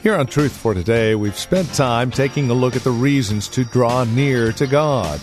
[0.00, 3.64] Here on Truth for Today, we've spent time taking a look at the reasons to
[3.64, 5.20] draw near to God.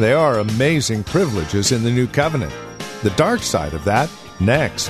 [0.00, 2.52] They are amazing privileges in the new covenant.
[3.04, 4.88] The dark side of that, next.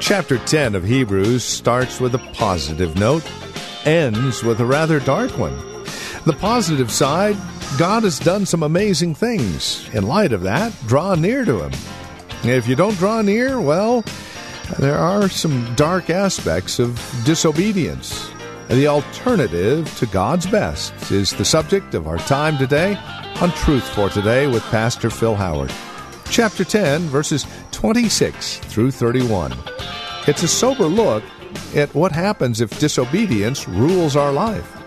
[0.00, 3.28] Chapter 10 of Hebrews starts with a positive note,
[3.84, 5.77] ends with a rather dark one.
[6.24, 7.36] The positive side,
[7.78, 9.88] God has done some amazing things.
[9.94, 11.72] In light of that, draw near to Him.
[12.44, 14.04] If you don't draw near, well,
[14.78, 18.30] there are some dark aspects of disobedience.
[18.68, 22.96] The alternative to God's best is the subject of our time today
[23.40, 25.72] on Truth for Today with Pastor Phil Howard.
[26.30, 29.54] Chapter 10, verses 26 through 31.
[30.26, 31.24] It's a sober look
[31.74, 34.77] at what happens if disobedience rules our life.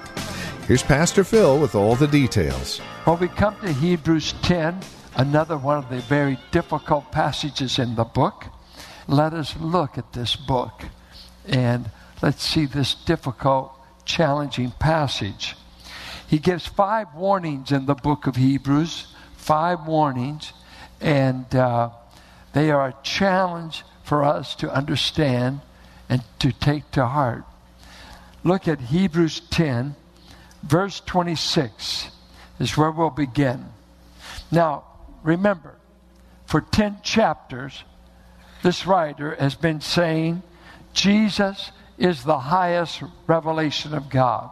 [0.72, 2.80] Here's Pastor Phil with all the details.
[3.06, 4.80] Well, we come to Hebrews 10,
[5.18, 8.46] another one of the very difficult passages in the book.
[9.06, 10.86] Let us look at this book
[11.46, 13.74] and let's see this difficult,
[14.06, 15.58] challenging passage.
[16.30, 20.54] He gives five warnings in the book of Hebrews, five warnings,
[21.02, 21.90] and uh,
[22.54, 25.60] they are a challenge for us to understand
[26.08, 27.44] and to take to heart.
[28.46, 29.98] Look at Hebrews 10,
[30.64, 32.10] verse 26
[32.60, 33.66] is where we'll begin.
[34.52, 34.84] Now,
[35.24, 35.76] remember,
[36.46, 37.84] for 10 chapters,
[38.64, 40.44] this writer has been saying
[40.94, 44.50] Jesus is the highest revelation of God.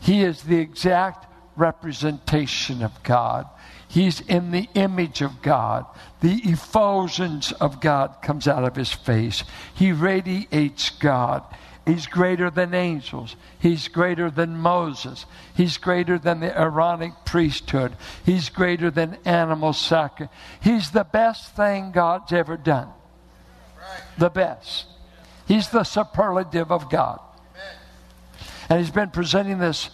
[0.00, 3.46] He is the exact representation of God.
[3.88, 5.86] He's in the image of God.
[6.20, 9.44] The effulgence of God comes out of his face.
[9.74, 11.44] He radiates God.
[11.86, 13.36] He's greater than angels.
[13.60, 15.24] He's greater than Moses.
[15.54, 17.96] He's greater than the Aaronic priesthood.
[18.24, 20.34] He's greater than animal sacrifice.
[20.60, 22.88] He's the best thing God's ever done.
[24.18, 24.86] The best.
[25.46, 27.20] He's the superlative of God.
[28.68, 29.90] And he's been presenting this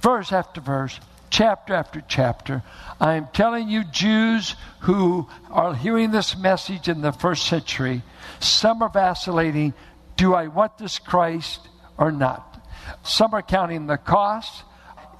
[0.00, 2.62] verse after verse, chapter after chapter.
[2.98, 8.02] I am telling you, Jews who are hearing this message in the first century,
[8.40, 9.74] some are vacillating
[10.18, 12.60] do I want this Christ or not?
[13.02, 14.64] Some are counting the cost.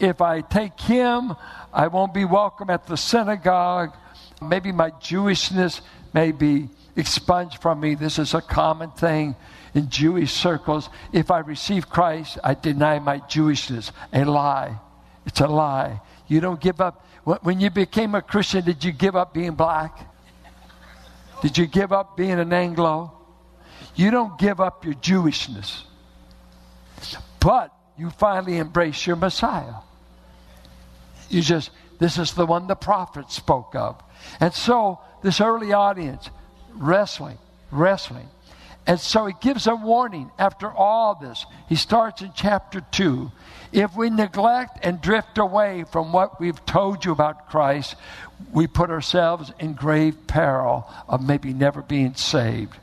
[0.01, 1.35] If I take him,
[1.73, 3.95] I won't be welcome at the synagogue.
[4.43, 5.81] Maybe my Jewishness
[6.13, 7.95] may be expunged from me.
[7.95, 9.37] This is a common thing
[9.73, 10.91] in Jewish circles.
[11.13, 13.93] If I receive Christ, I deny my Jewishness.
[14.13, 14.79] A lie.
[15.27, 16.01] It's a lie.
[16.27, 17.07] You don't give up.
[17.43, 19.97] When you became a Christian, did you give up being black?
[21.41, 23.18] Did you give up being an Anglo?
[23.99, 25.83] You don't give up your Jewishness,
[27.41, 29.75] but you finally embrace your Messiah.
[31.29, 34.01] You just, this is the one the prophet spoke of.
[34.39, 36.31] And so, this early audience,
[36.75, 37.39] wrestling,
[37.73, 38.29] wrestling.
[38.87, 41.45] And so he gives a warning after all this.
[41.69, 43.33] He starts in chapter 2.
[43.73, 47.97] If we neglect and drift away from what we've told you about Christ,
[48.53, 52.79] we put ourselves in grave peril of maybe never being saved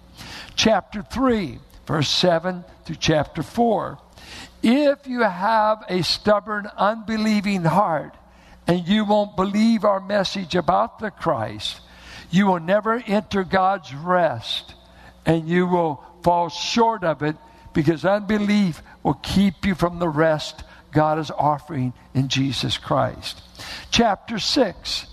[0.56, 3.98] chapter 3, verse 7 through chapter 4.
[4.64, 8.16] If you have a stubborn, unbelieving heart
[8.68, 11.82] and you won't believe our message about the Christ,
[12.32, 14.74] you will never enter God's rest
[15.26, 17.36] and you will fall short of it
[17.74, 23.42] because unbelief will keep you from the rest God is offering in Jesus Christ.
[23.92, 25.06] Chapter 6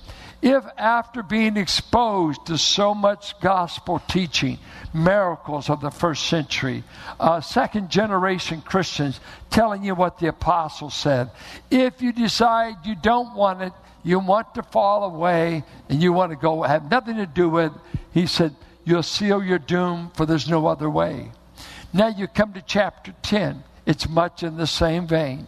[0.42, 4.58] if after being exposed to so much gospel teaching,
[4.92, 6.82] miracles of the first century,
[7.20, 11.30] uh, second generation Christians telling you what the apostles said,
[11.70, 13.72] if you decide you don't want it,
[14.02, 17.72] you want to fall away, and you want to go have nothing to do with,
[18.12, 18.54] he said,
[18.84, 21.30] you'll seal your doom, for there's no other way.
[21.92, 23.62] Now you come to chapter 10.
[23.86, 25.46] It's much in the same vein.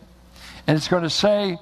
[0.68, 1.58] And it's going to say,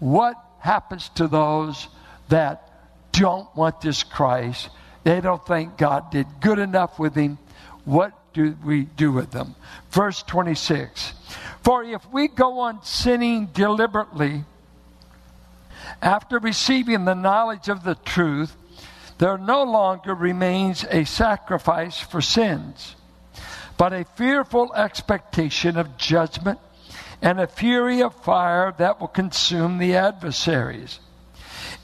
[0.00, 1.88] what happens to those
[2.28, 2.70] that
[3.12, 4.70] don't want this Christ.
[5.04, 7.38] They don't think God did good enough with him.
[7.84, 9.54] What do we do with them?
[9.90, 11.14] Verse 26
[11.62, 14.44] For if we go on sinning deliberately,
[16.02, 18.56] After receiving the knowledge of the truth,
[19.18, 22.96] there no longer remains a sacrifice for sins,
[23.78, 26.58] but a fearful expectation of judgment
[27.22, 31.00] and a fury of fire that will consume the adversaries.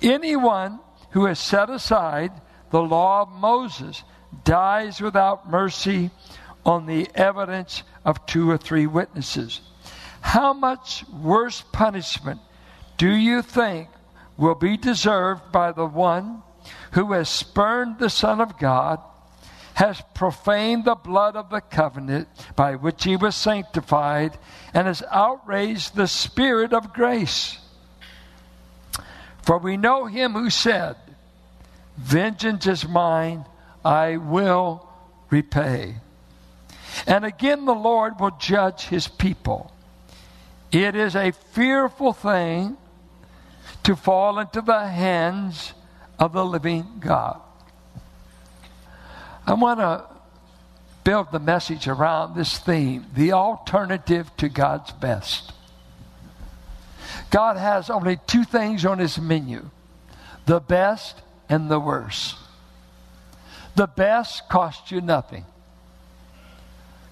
[0.03, 2.33] Anyone who has set aside
[2.71, 4.03] the law of Moses
[4.45, 6.11] dies without mercy
[6.65, 9.61] on the evidence of two or three witnesses.
[10.21, 12.41] How much worse punishment
[12.97, 13.89] do you think
[14.37, 16.43] will be deserved by the one
[16.93, 19.01] who has spurned the Son of God,
[19.75, 24.39] has profaned the blood of the covenant by which he was sanctified,
[24.73, 27.59] and has outraged the Spirit of grace?
[29.43, 30.97] For we know him who said,
[31.97, 33.45] Vengeance is mine,
[33.85, 34.89] I will
[35.31, 35.97] repay.
[37.07, 39.73] And again, the Lord will judge his people.
[40.71, 42.77] It is a fearful thing
[43.83, 45.73] to fall into the hands
[46.19, 47.41] of the living God.
[49.47, 50.05] I want to
[51.05, 55.53] build the message around this theme the alternative to God's best.
[57.33, 59.69] God has only two things on his menu
[60.45, 61.17] the best
[61.49, 62.37] and the worst.
[63.75, 65.47] The best costs you nothing,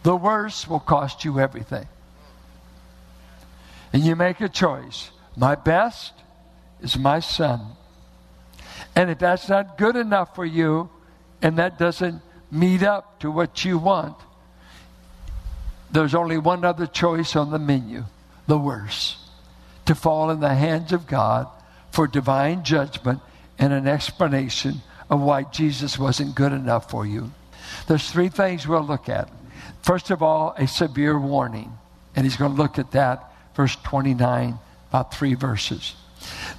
[0.03, 1.89] the worst will cost you everything.
[3.93, 5.11] And you make a choice.
[5.37, 6.13] My best
[6.81, 7.61] is my son.
[8.95, 10.91] And if that's not good enough for you
[11.41, 12.21] and that doesn't
[12.51, 14.17] meet up to what you want,
[15.91, 18.05] there's only one other choice on the menu
[18.47, 19.17] the worst
[19.91, 21.49] to fall in the hands of God
[21.91, 23.19] for divine judgment
[23.59, 24.77] and an explanation
[25.11, 27.33] of why Jesus wasn't good enough for you.
[27.89, 29.29] There's three things we'll look at.
[29.83, 31.73] First of all, a severe warning.
[32.15, 34.61] And he's going to look at that, verse 29,
[34.91, 35.97] about three verses.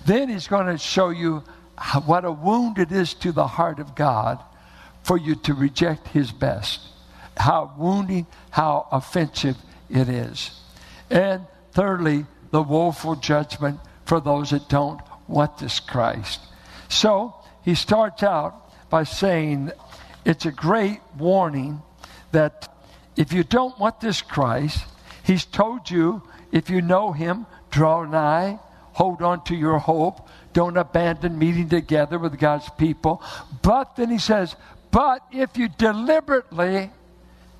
[0.05, 1.41] Then he's going to show you
[2.05, 4.43] what a wound it is to the heart of God
[5.03, 6.81] for you to reject his best.
[7.37, 9.55] How wounding, how offensive
[9.89, 10.51] it is.
[11.09, 16.41] And thirdly, the woeful judgment for those that don't want this Christ.
[16.89, 17.33] So
[17.63, 19.71] he starts out by saying
[20.25, 21.81] it's a great warning
[22.31, 22.67] that
[23.15, 24.85] if you don't want this Christ,
[25.23, 26.21] he's told you
[26.51, 28.59] if you know him, draw nigh,
[28.93, 33.23] hold on to your hope, don't abandon meeting together with God's people.
[33.61, 34.55] But then he says,
[34.91, 36.91] but if you deliberately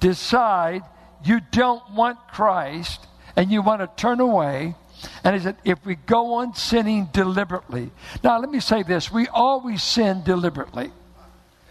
[0.02, 0.82] decide
[1.24, 3.08] you don't want Christ
[3.38, 4.76] and you want to turn away,
[5.24, 7.92] and he said, if we go on sinning deliberately.
[8.24, 10.92] Now, let me say this we always sin deliberately.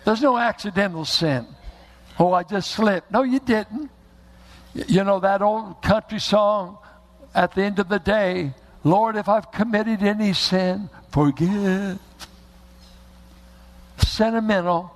[0.05, 1.47] There's no accidental sin.
[2.19, 3.11] Oh, I just slipped.
[3.11, 3.91] No, you didn't.
[4.75, 6.79] You know that old country song
[7.35, 8.55] at the end of the day
[8.85, 11.99] Lord, if I've committed any sin, forgive.
[13.99, 14.91] Sentimental,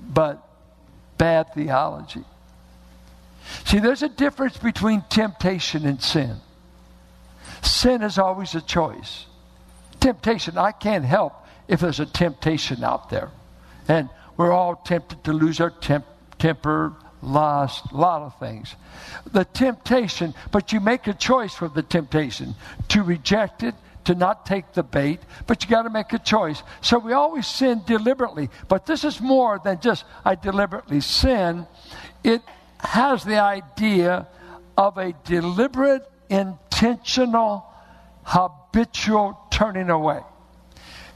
[0.00, 0.46] but
[1.16, 2.24] bad theology.
[3.64, 6.36] See, there's a difference between temptation and sin.
[7.62, 9.26] Sin is always a choice.
[10.00, 11.34] Temptation, I can't help
[11.66, 13.30] if there's a temptation out there.
[13.88, 16.06] And we're all tempted to lose our temp-
[16.38, 18.74] temper, lust, a lot of things.
[19.32, 22.54] The temptation, but you make a choice for the temptation
[22.88, 26.62] to reject it, to not take the bait, but you got to make a choice.
[26.80, 31.66] So we always sin deliberately, but this is more than just I deliberately sin.
[32.24, 32.42] It
[32.78, 34.26] has the idea
[34.76, 36.08] of a deliberate
[36.78, 37.64] intentional,
[38.22, 40.20] habitual turning away.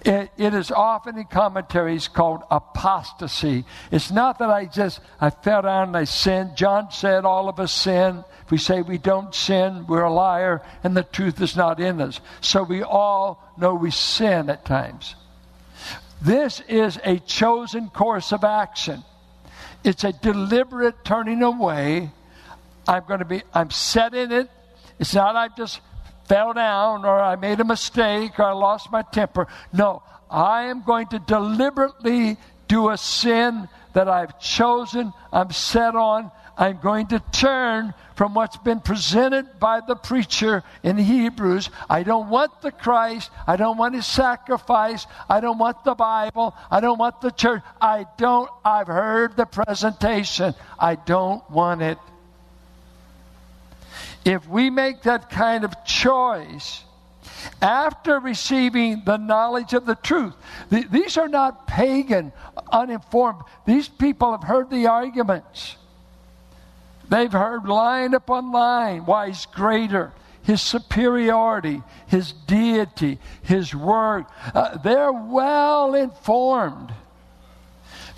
[0.04, 3.64] It, it is often in commentaries called apostasy.
[3.92, 6.56] It's not that I just, I fell down and I sinned.
[6.56, 8.24] John said all of us sin.
[8.44, 12.00] If we say we don't sin, we're a liar and the truth is not in
[12.00, 12.20] us.
[12.40, 15.14] So we all know we sin at times.
[16.20, 19.04] This is a chosen course of action.
[19.84, 22.10] It's a deliberate turning away.
[22.88, 24.50] I'm going to be, I'm setting it.
[25.02, 25.80] It's not I just
[26.28, 29.48] fell down or I made a mistake or I lost my temper.
[29.72, 32.36] No, I am going to deliberately
[32.68, 36.30] do a sin that I've chosen, I'm set on.
[36.56, 41.68] I'm going to turn from what's been presented by the preacher in Hebrews.
[41.90, 43.32] I don't want the Christ.
[43.48, 45.08] I don't want his sacrifice.
[45.28, 46.54] I don't want the Bible.
[46.70, 47.62] I don't want the church.
[47.80, 50.54] I don't, I've heard the presentation.
[50.78, 51.98] I don't want it.
[54.24, 56.84] If we make that kind of choice,
[57.60, 60.34] after receiving the knowledge of the truth.
[60.70, 62.32] these are not pagan,
[62.70, 63.42] uninformed.
[63.66, 65.76] These people have heard the arguments.
[67.08, 70.12] They've heard line upon line why he's greater.
[70.44, 74.26] his superiority, his deity, his word.
[74.54, 76.92] Uh, they're well informed.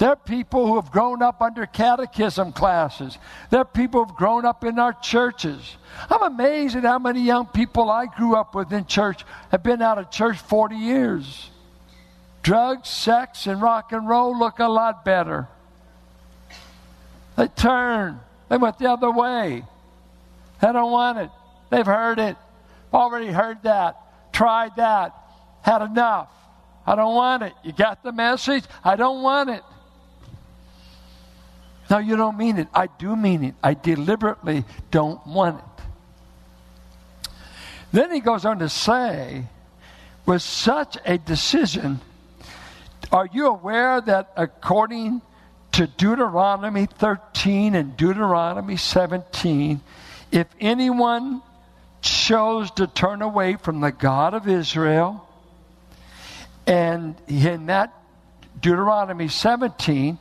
[0.04, 3.16] They're people who have grown up under catechism classes.
[3.48, 5.78] They're people who've grown up in our churches.
[6.10, 9.80] I'm amazed at how many young people I grew up with in church have been
[9.80, 11.48] out of church 40 years.
[12.42, 15.48] Drugs, sex, and rock and roll look a lot better.
[17.38, 18.20] They turn.
[18.50, 19.64] They went the other way.
[20.60, 21.30] They don't want it.
[21.70, 22.36] They've heard it.
[22.92, 23.96] Already heard that.
[24.34, 25.14] Tried that.
[25.62, 26.28] Had enough.
[26.86, 27.54] I don't want it.
[27.62, 28.64] You got the message?
[28.84, 29.62] I don't want it.
[31.98, 32.68] You don't mean it.
[32.74, 33.54] I do mean it.
[33.62, 35.84] I deliberately don't want it.
[37.92, 39.44] Then he goes on to say,
[40.26, 42.00] with such a decision,
[43.12, 45.22] are you aware that according
[45.72, 49.80] to Deuteronomy 13 and Deuteronomy 17,
[50.32, 51.42] if anyone
[52.00, 55.28] chose to turn away from the God of Israel,
[56.66, 57.92] and in that
[58.60, 60.18] Deuteronomy 17,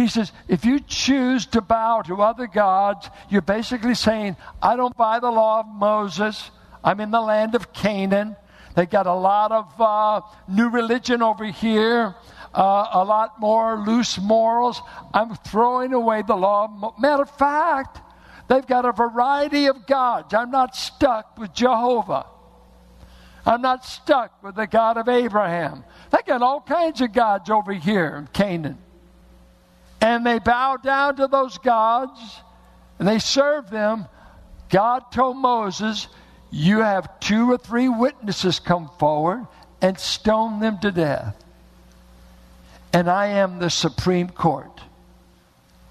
[0.00, 4.96] he says, if you choose to bow to other gods, you're basically saying, I don't
[4.96, 6.50] buy the law of Moses.
[6.82, 8.36] I'm in the land of Canaan.
[8.76, 12.14] They got a lot of uh, new religion over here
[12.54, 14.80] uh, a lot more loose morals.
[15.14, 16.94] I'm throwing away the law.
[16.98, 18.00] Matter of fact,
[18.48, 20.34] they've got a variety of gods.
[20.34, 22.26] I'm not stuck with Jehovah.
[23.46, 25.84] I'm not stuck with the God of Abraham.
[26.10, 28.78] They got all kinds of gods over here in Canaan.
[30.00, 32.20] And they bow down to those gods
[32.98, 34.06] and they serve them.
[34.68, 36.08] God told Moses,
[36.50, 39.46] You have two or three witnesses come forward
[39.82, 41.36] and stone them to death
[42.92, 44.80] and I am the Supreme Court.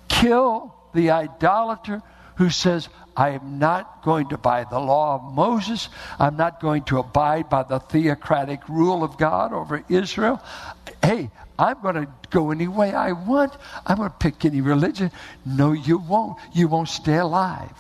[0.08, 2.02] Kill the idolater
[2.36, 5.90] who says, I am not going to buy the law of Moses.
[6.20, 10.42] I'm not going to abide by the theocratic rule of God over Israel.
[11.04, 13.54] Hey, I'm going to go any way I want.
[13.86, 15.12] I'm going to pick any religion.
[15.46, 16.38] No, you won't.
[16.54, 17.78] You won't stay alive.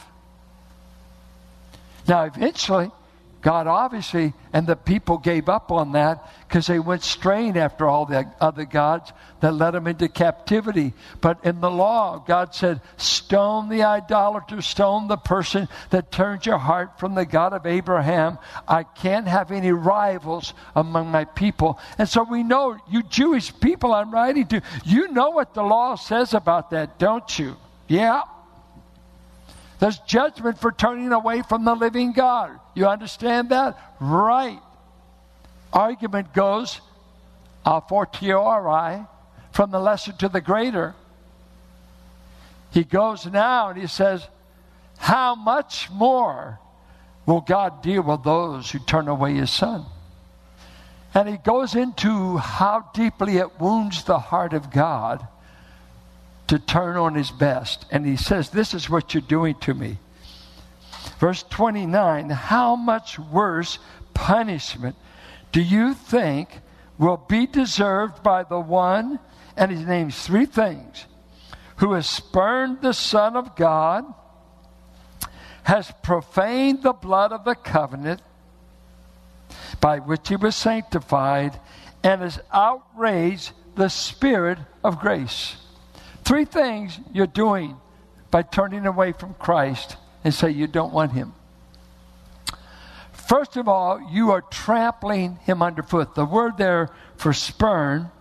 [2.06, 2.92] Now, eventually,
[3.41, 8.05] God obviously, and the people gave up on that because they went straying after all
[8.05, 10.93] the other gods that led them into captivity.
[11.22, 16.58] But in the law, God said, Stone the idolater, stone the person that turns your
[16.58, 18.38] heart from the God of Abraham.
[18.67, 21.79] I can't have any rivals among my people.
[21.98, 25.96] And so we know, you Jewish people I'm writing to, you know what the law
[25.96, 27.55] says about that, don't you?
[27.88, 28.24] Yeah.
[29.80, 32.60] There's judgment for turning away from the living God.
[32.76, 33.78] You understand that?
[34.00, 34.60] Right.
[35.72, 36.82] Argument goes
[37.66, 39.06] a fortiori
[39.52, 40.96] from the lesser to the greater.
[42.72, 44.28] He goes now and he says,
[44.98, 46.60] How much more
[47.26, 49.86] will God deal with those who turn away his son?
[51.14, 55.26] And he goes into how deeply it wounds the heart of God
[56.50, 57.86] to turn on his best.
[57.91, 59.98] And he says, This is what you're doing to me.
[61.20, 63.79] Verse 29 How much worse
[64.13, 64.96] punishment
[65.51, 66.50] do you think
[66.98, 69.20] will be deserved by the one,
[69.56, 71.06] and he names three things,
[71.77, 74.03] who has spurned the Son of God,
[75.63, 78.22] has profaned the blood of the covenant
[79.79, 81.60] by which he was sanctified,
[82.03, 85.56] and has outraged the Spirit of grace?
[86.30, 87.76] Three things you're doing
[88.30, 91.34] by turning away from Christ and say you don't want him.
[93.12, 96.14] First of all, you are trampling him underfoot.
[96.14, 98.12] The word there for spurn,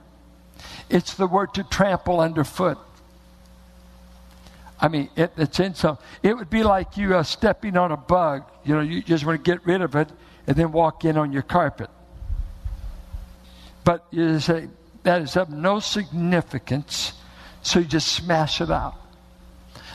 [0.89, 2.79] it's the word to trample underfoot.
[4.81, 5.99] I mean, it, it's in some.
[6.23, 8.45] It would be like you uh, stepping on a bug.
[8.65, 10.09] You know, you just want to get rid of it
[10.47, 11.91] and then walk in on your carpet.
[13.85, 14.71] But you say
[15.03, 17.13] that is of no significance
[17.63, 18.95] so you just smash it out.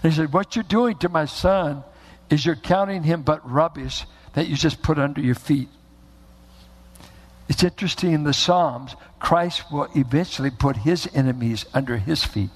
[0.02, 1.84] And he said, What you're doing to my son
[2.30, 5.70] is you're counting him but rubbish that you just put under your feet.
[7.48, 12.50] It's interesting in the Psalms, Christ will eventually put his enemies under his feet.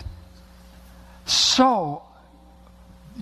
[1.26, 2.04] So,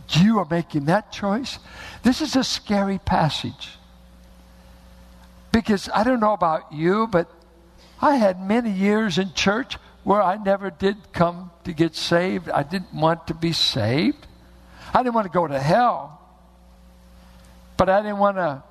[0.09, 1.59] you are making that choice?
[2.03, 3.69] This is a scary passage.
[5.51, 7.31] Because I don't know about you, but
[8.01, 12.47] I had many years in church where I never did come to get saved.
[12.47, 14.27] I didn't want to be saved.
[14.93, 16.21] I didn't want to go to hell.
[17.75, 18.63] But I didn't want to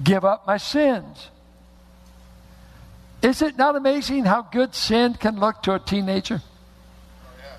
[0.00, 1.30] give up my sins.
[3.22, 6.42] Is it not amazing how good sin can look to a teenager?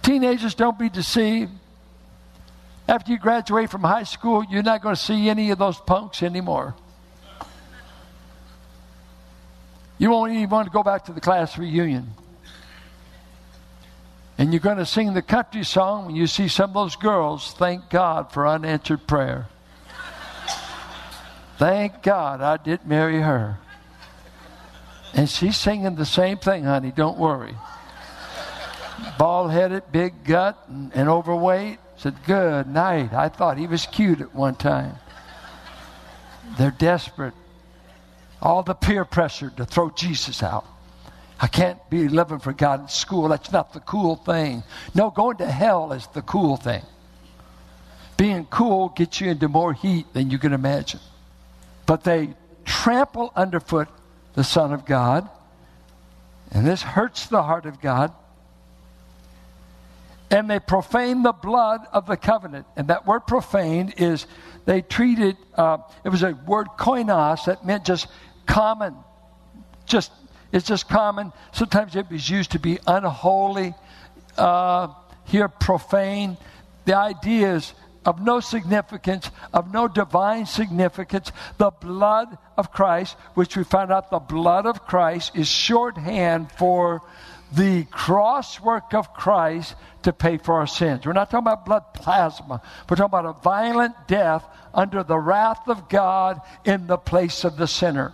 [0.04, 1.52] Teenagers, don't be deceived.
[2.88, 6.22] After you graduate from high school, you're not going to see any of those punks
[6.22, 6.76] anymore.
[9.98, 12.14] You won't even want to go back to the class reunion.
[14.38, 17.54] And you're going to sing the country song when you see some of those girls
[17.54, 19.48] thank God for unanswered prayer.
[21.58, 23.60] thank God I didn't marry her.
[25.14, 27.56] And she's singing the same thing, honey, don't worry.
[29.18, 31.78] Bald headed, big gut, and, and overweight.
[31.98, 33.14] Said, Good night.
[33.14, 34.96] I thought he was cute at one time.
[36.58, 37.34] They're desperate.
[38.44, 40.66] All the peer pressure to throw Jesus out.
[41.40, 43.30] I can't be living for God in school.
[43.30, 44.64] That's not the cool thing.
[44.94, 46.84] No, going to hell is the cool thing.
[48.18, 51.00] Being cool gets you into more heat than you can imagine.
[51.86, 52.34] But they
[52.66, 53.88] trample underfoot
[54.34, 55.30] the Son of God,
[56.52, 58.12] and this hurts the heart of God.
[60.30, 62.66] And they profane the blood of the covenant.
[62.76, 64.26] And that word profane is
[64.66, 68.08] they treated, uh, it was a word koinos that meant just
[68.46, 68.96] common,
[69.86, 70.12] just
[70.52, 71.34] it's just common.
[71.52, 73.74] Sometimes it was used to be unholy,
[74.38, 74.90] uh,
[75.26, 76.38] here profane.
[76.86, 77.74] The idea is
[78.06, 81.32] of no significance, of no divine significance.
[81.58, 87.02] The blood of Christ, which we found out the blood of Christ is shorthand for
[87.52, 91.06] the cross work of Christ to pay for our sins.
[91.06, 92.62] We're not talking about blood plasma.
[92.90, 97.58] We're talking about a violent death under the wrath of God in the place of
[97.58, 98.14] the sinner.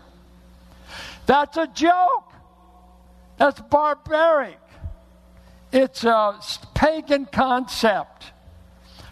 [1.30, 2.34] That's a joke.
[3.38, 4.58] That's barbaric.
[5.72, 6.40] It's a
[6.74, 8.32] pagan concept.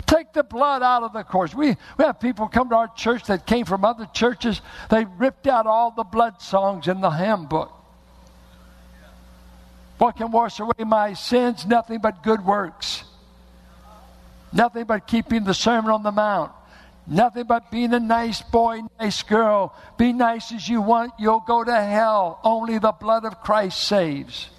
[0.07, 1.53] Take the blood out of the course.
[1.53, 4.61] We, we have people come to our church that came from other churches.
[4.89, 7.71] They ripped out all the blood songs in the hymn book.
[9.99, 11.67] What can wash away my sins?
[11.67, 13.03] Nothing but good works.
[14.51, 16.51] Nothing but keeping the Sermon on the Mount.
[17.07, 19.73] Nothing but being a nice boy, nice girl.
[19.97, 22.39] Be nice as you want, you'll go to hell.
[22.43, 24.49] Only the blood of Christ saves.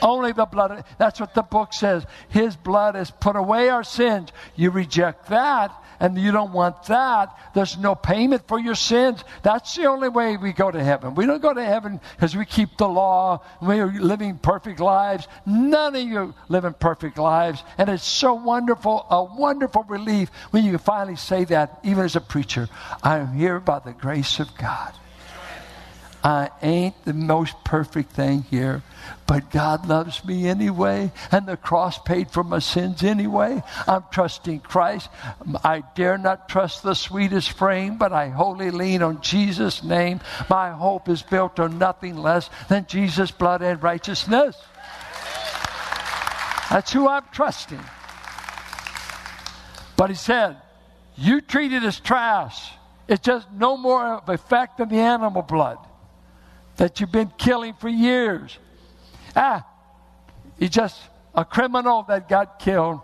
[0.00, 0.84] Only the blood.
[0.98, 2.04] That's what the book says.
[2.28, 4.30] His blood has put away our sins.
[4.54, 7.36] You reject that, and you don't want that.
[7.54, 9.22] There's no payment for your sins.
[9.42, 11.14] That's the only way we go to heaven.
[11.14, 13.42] We don't go to heaven because we keep the law.
[13.60, 15.28] We're living perfect lives.
[15.46, 17.62] None of you living perfect lives.
[17.78, 22.20] And it's so wonderful, a wonderful relief when you finally say that, even as a
[22.20, 22.68] preacher.
[23.02, 24.94] I am here by the grace of God.
[26.24, 28.82] I ain't the most perfect thing here,
[29.26, 33.62] but God loves me anyway, and the cross paid for my sins anyway.
[33.86, 35.10] I'm trusting Christ.
[35.62, 40.20] I dare not trust the sweetest frame, but I wholly lean on Jesus' name.
[40.48, 44.56] My hope is built on nothing less than Jesus' blood and righteousness.
[46.70, 47.84] That's who I'm trusting.
[49.98, 50.56] But he said,
[51.16, 52.72] You treat it as trash.
[53.08, 55.76] It's just no more of effect than the animal blood
[56.76, 58.58] that you've been killing for years.
[59.36, 59.66] Ah,
[60.58, 61.00] he's just
[61.34, 63.00] a criminal that got killed.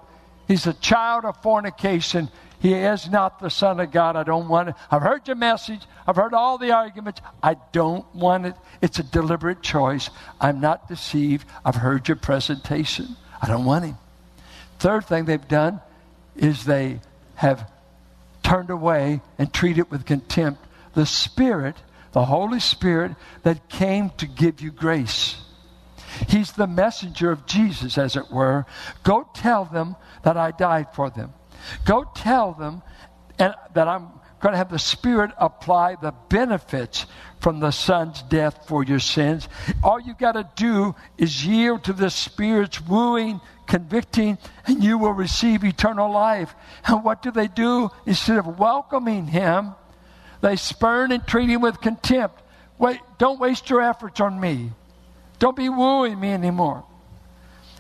[0.49, 2.29] He's a child of fornication.
[2.61, 4.17] He is not the Son of God.
[4.17, 4.75] I don't want it.
[4.91, 5.81] I've heard your message.
[6.07, 7.21] I've heard all the arguments.
[7.43, 8.55] I don't want it.
[8.83, 10.11] It's a deliberate choice.
[10.41, 11.47] I'm not deceived.
[11.65, 13.17] I've heard your presentation.
[13.41, 13.97] I don't want him.
[14.79, 15.81] Third thing they've done
[16.37, 17.01] is they
[17.37, 17.71] have
[18.43, 21.77] turned away and treated with contempt the Spirit
[22.13, 25.37] the Holy Spirit that came to give you grace.
[26.29, 28.67] He's the messenger of Jesus, as it were.
[29.05, 31.33] Go tell them that I died for them.
[31.85, 32.83] Go tell them
[33.39, 34.09] and that I'm
[34.41, 37.07] going to have the Spirit apply the benefits
[37.41, 39.49] from the Son's death for your sins.
[39.83, 45.13] All you got to do is yield to the Spirit's wooing, convicting, and you will
[45.13, 46.55] receive eternal life.
[46.87, 47.91] And what do they do?
[48.07, 49.75] Instead of welcoming Him,
[50.41, 52.41] they spurn and treat him with contempt.
[52.79, 54.73] Wait, don't waste your efforts on me.
[55.39, 56.85] Don't be wooing me anymore.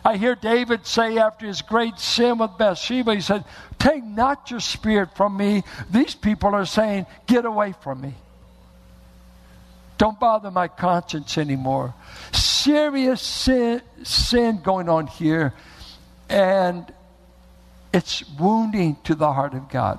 [0.04, 3.44] I hear David say after his great sin with Bathsheba, he said,
[3.78, 5.62] Take not your spirit from me.
[5.90, 8.14] These people are saying, Get away from me.
[9.98, 11.92] Don't bother my conscience anymore.
[12.32, 15.52] Serious sin, sin going on here,
[16.30, 16.90] and
[17.92, 19.98] it's wounding to the heart of God.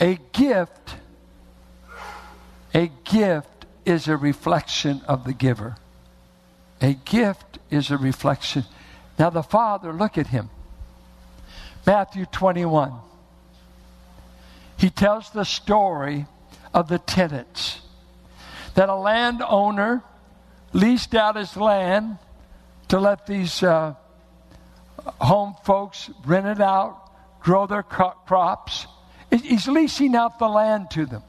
[0.00, 0.96] A gift
[2.74, 5.76] a gift is a reflection of the giver.
[6.80, 8.64] A gift is a reflection.
[9.18, 10.50] Now, the Father, look at him.
[11.86, 12.92] Matthew 21.
[14.76, 16.26] He tells the story
[16.74, 17.80] of the tenants
[18.74, 20.02] that a landowner
[20.72, 22.18] leased out his land
[22.88, 23.94] to let these uh,
[25.20, 28.86] home folks rent it out, grow their crops.
[29.30, 31.22] He's leasing out the land to them.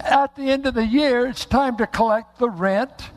[0.00, 3.10] At the end of the year, it's time to collect the rent.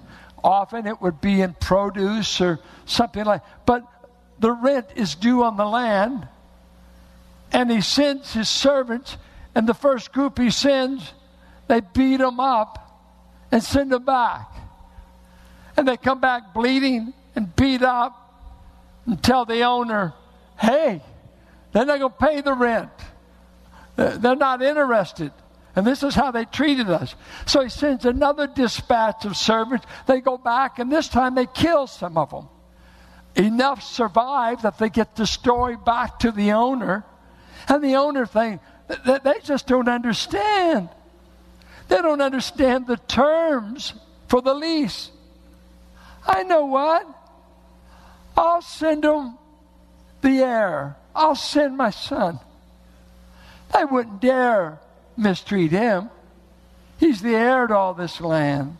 [0.44, 3.84] Often it would be in produce or something like but
[4.40, 6.28] the rent is due on the land.
[7.52, 9.18] And he sends his servants,
[9.56, 11.14] and the first group he sends,
[11.68, 12.84] they beat them up
[13.52, 14.54] and send them back.
[15.76, 18.24] And they come back bleeding and beat up
[19.06, 20.14] and tell the owner,
[20.60, 21.02] hey,
[21.72, 22.92] they're not going to pay the rent.
[23.96, 25.32] They're not interested.
[25.78, 27.14] And this is how they treated us.
[27.46, 29.86] So he sends another dispatch of servants.
[30.08, 32.48] They go back, and this time they kill some of them.
[33.36, 37.06] Enough survive that they get the story back to the owner.
[37.70, 40.90] And the owner thing, that they just don't understand.
[41.90, 43.94] They don't understand the terms
[44.30, 45.12] for the lease.
[46.26, 47.06] I know what?
[48.36, 49.38] I'll send them
[50.22, 50.96] the heir.
[51.14, 52.40] I'll send my son.
[53.76, 54.80] They wouldn't dare
[55.18, 56.10] mistreat him.
[57.00, 58.78] He's the heir to all this land.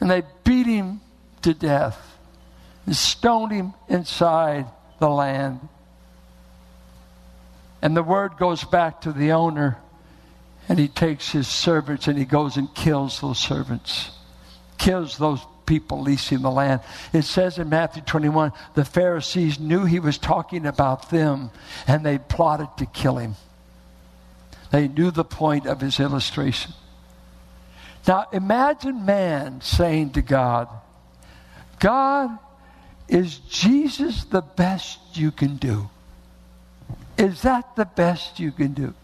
[0.00, 1.00] And they beat him
[1.42, 2.16] to death
[2.86, 4.66] and stoned him inside
[4.98, 5.60] the land.
[7.82, 9.78] And the word goes back to the owner,
[10.68, 14.10] and he takes his servants and he goes and kills those servants,
[14.78, 16.80] kills those people leasing the land.
[17.12, 21.50] It says in Matthew 21 the Pharisees knew he was talking about them,
[21.86, 23.34] and they plotted to kill him.
[24.70, 26.72] They knew the point of his illustration.
[28.06, 30.68] Now imagine man saying to God,
[31.78, 32.38] God,
[33.08, 35.88] is Jesus the best you can do?
[37.16, 38.94] Is that the best you can do?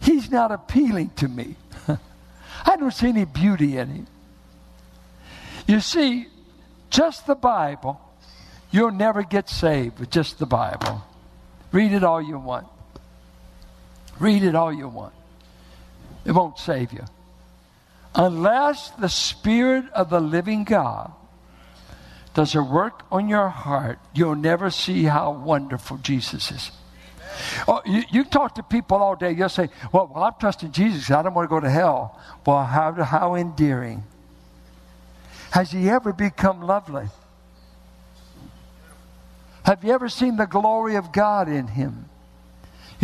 [0.00, 1.56] He's not appealing to me.
[2.66, 4.06] I don't see any beauty in him.
[5.66, 6.28] You see,
[6.90, 8.00] just the Bible,
[8.70, 11.02] you'll never get saved with just the Bible.
[11.72, 12.66] Read it all you want.
[14.18, 15.14] Read it all you want.
[16.24, 17.04] It won't save you.
[18.14, 21.12] Unless the Spirit of the living God
[22.32, 26.70] does a work on your heart, you'll never see how wonderful Jesus is.
[27.66, 31.10] Oh, you, you talk to people all day, you'll say, Well, well I'm trusting Jesus.
[31.10, 32.18] I don't want to go to hell.
[32.46, 34.04] Well, how, how endearing.
[35.50, 37.06] Has he ever become lovely?
[39.64, 42.06] Have you ever seen the glory of God in him?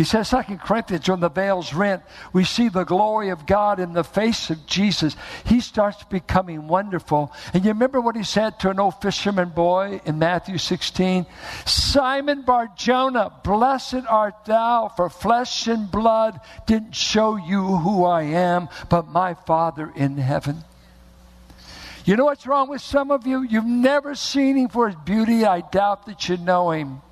[0.01, 2.01] He says, Second Corinthians, when the veil's rent,
[2.33, 5.15] we see the glory of God in the face of Jesus.
[5.45, 7.31] He starts becoming wonderful.
[7.53, 11.27] And you remember what he said to an old fisherman boy in Matthew 16?
[11.67, 18.69] Simon Barjona, blessed art thou, for flesh and blood didn't show you who I am,
[18.89, 20.63] but my Father in heaven.
[22.05, 23.43] You know what's wrong with some of you?
[23.43, 25.45] You've never seen him for his beauty.
[25.45, 27.03] I doubt that you know him.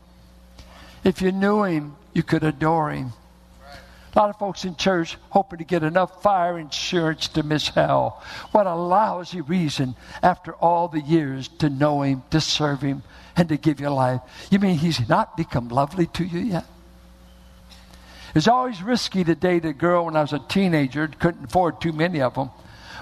[1.04, 3.14] If you knew him, you could adore him.
[4.16, 8.24] A lot of folks in church hoping to get enough fire insurance to miss hell.
[8.52, 13.04] What a lousy reason after all the years to know him, to serve him,
[13.36, 14.22] and to give your life.
[14.50, 16.66] You mean he's not become lovely to you yet?
[18.34, 21.94] It's always risky to date a girl when I was a teenager, couldn't afford too
[21.94, 22.50] many of them.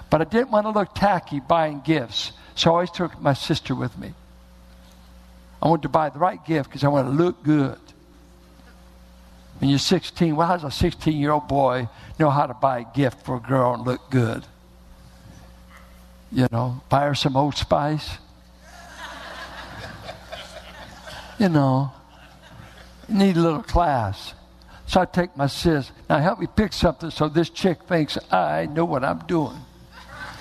[0.09, 3.75] But I didn't want to look tacky buying gifts, so I always took my sister
[3.75, 4.13] with me.
[5.61, 7.79] I wanted to buy the right gift because I wanted to look good.
[9.59, 11.89] When you're 16, well, how does a 16 year old boy
[12.19, 14.45] know how to buy a gift for a girl and look good?
[16.31, 18.17] You know, buy her some Old Spice.
[21.39, 21.91] you know,
[23.07, 24.33] need a little class.
[24.85, 28.67] So I take my sis, now help me pick something so this chick thinks I
[28.67, 29.57] know what I'm doing.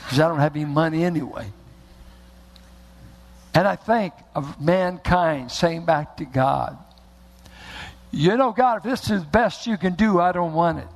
[0.05, 1.47] Because I don't have any money anyway.
[3.55, 6.77] And I think of mankind saying back to God,
[8.17, 10.89] you know, God, if this is the best you can do, I don't want it.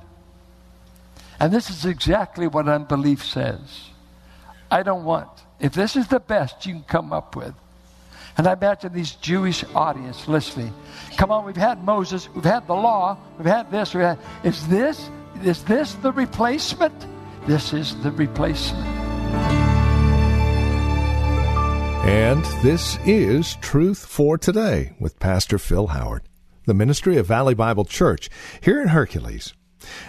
[1.39, 3.89] And this is exactly what unbelief says.
[4.69, 5.29] I don't want.
[5.59, 7.53] If this is the best you can come up with.
[8.37, 10.73] And I imagine these Jewish audience listening.
[11.17, 14.67] Come on, we've had Moses, we've had the law, we've had this, we've had, is
[14.67, 15.09] this
[15.43, 16.93] is this the replacement?
[17.47, 18.85] This is the replacement.
[22.05, 26.23] And this is Truth for Today with Pastor Phil Howard
[26.65, 28.29] the ministry of Valley Bible Church
[28.61, 29.53] here in Hercules.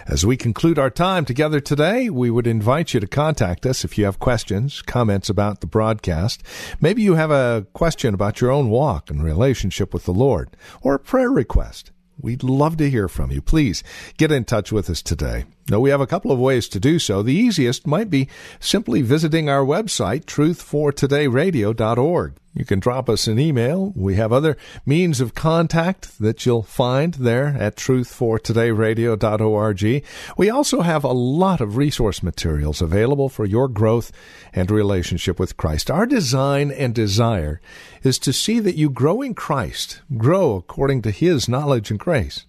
[0.05, 3.97] As we conclude our time together today, we would invite you to contact us if
[3.97, 6.43] you have questions, comments about the broadcast.
[6.79, 10.95] Maybe you have a question about your own walk and relationship with the Lord, or
[10.95, 11.91] a prayer request.
[12.19, 13.41] We'd love to hear from you.
[13.41, 13.83] Please
[14.17, 15.45] get in touch with us today.
[15.69, 17.23] Now, we have a couple of ways to do so.
[17.23, 22.35] The easiest might be simply visiting our website, truthfortodayradio.org.
[22.53, 23.91] you can drop us an email.
[23.95, 30.05] We have other means of contact that you'll find there at truthfortodayradio.org.
[30.37, 34.11] We also have a lot of resource materials available for your growth
[34.53, 35.89] and relationship with Christ.
[35.89, 37.59] Our design and desire
[38.03, 42.45] is to see that you grow in Christ, grow according to His knowledge and grace.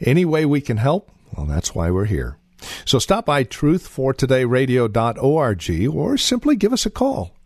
[0.00, 2.38] Any way we can help, well, that's why we're here.
[2.84, 7.36] So stop by truthfortodayradio.org or simply give us a call.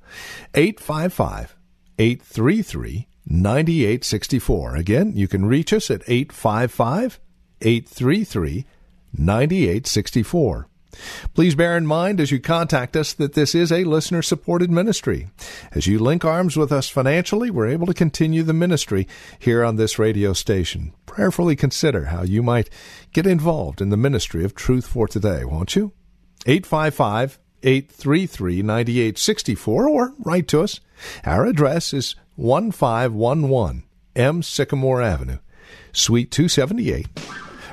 [0.55, 1.58] 855
[1.99, 4.77] 833 9864.
[4.77, 7.21] Again, you can reach us at 855
[7.61, 8.65] 833
[9.13, 10.69] 9864.
[11.35, 15.29] Please bear in mind as you contact us that this is a listener supported ministry.
[15.73, 19.07] As you link arms with us financially, we're able to continue the ministry
[19.39, 20.93] here on this radio station.
[21.07, 22.71] Prayerfully consider how you might
[23.13, 25.93] get involved in the ministry of Truth for Today, won't you?
[26.47, 30.81] 855 833 9864 or write to us.
[31.25, 33.85] Our address is 1511
[34.17, 34.43] M.
[34.43, 35.39] Sycamore Avenue,
[35.93, 37.07] Suite 278,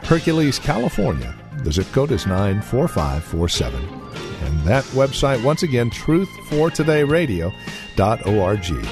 [0.04, 1.36] Hercules, California.
[1.64, 4.06] The zip code is 94547.
[4.46, 8.88] And that website, once again, truthfortodayradio.org.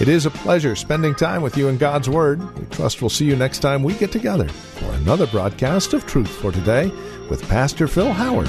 [0.00, 2.56] It is a pleasure spending time with you in God's Word.
[2.56, 6.30] We trust we'll see you next time we get together for another broadcast of Truth
[6.30, 6.92] for Today
[7.28, 8.48] with Pastor Phil Howard.